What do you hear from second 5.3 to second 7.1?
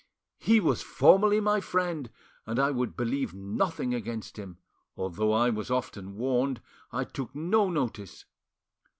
I was often warned, I